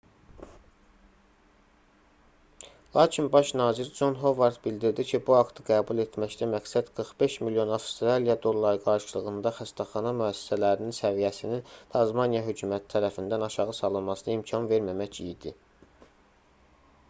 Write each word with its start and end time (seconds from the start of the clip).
lakin 2.95 3.27
baş 3.35 3.51
nazir 3.59 3.91
con 3.99 4.15
hovard 4.21 4.55
bildirdi 4.63 5.05
ki 5.09 5.19
bu 5.27 5.35
aktı 5.41 5.65
qəbul 5.67 6.01
etməkdə 6.05 6.47
məqsəd 6.55 6.89
45 7.01 7.35
milyon 7.49 7.75
avstraliya 7.77 8.37
dolları 8.47 8.81
qarşılığında 8.87 9.53
xəstəxana 9.59 10.15
müəssisələrinin 10.23 10.97
səviyyəsinin 11.01 11.63
tasmaniya 11.97 12.45
hökuməti 12.51 12.93
tərəfindən 12.95 13.47
aşağı 13.51 13.77
salınmasına 13.83 14.37
imkan 14.41 14.67
verməmək 14.75 15.23
idi 15.29 15.57